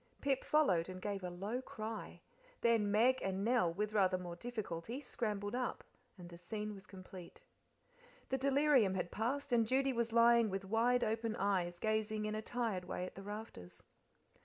Pip 0.19 0.43
followed, 0.43 0.89
and 0.89 0.99
gave 0.99 1.23
a 1.23 1.29
low 1.29 1.61
cry; 1.61 2.21
then 2.61 2.89
Meg 2.89 3.21
and 3.21 3.43
Nell, 3.45 3.71
with 3.71 3.93
rather 3.93 4.17
more 4.17 4.35
difficulty, 4.35 4.99
scrambled 4.99 5.53
up, 5.53 5.83
and 6.17 6.29
the 6.29 6.39
scene 6.39 6.73
was 6.73 6.87
complete. 6.87 7.43
The 8.29 8.39
delirium 8.39 8.95
had 8.95 9.11
passed, 9.11 9.53
and 9.53 9.67
Judy 9.67 9.93
was 9.93 10.11
lying 10.11 10.49
with 10.49 10.65
wide 10.65 11.03
open 11.03 11.35
eyes 11.35 11.77
gazing 11.77 12.25
in 12.25 12.33
a 12.33 12.41
tired 12.41 12.85
way 12.85 13.05
at 13.05 13.13
the 13.13 13.21
rafters. 13.21 13.85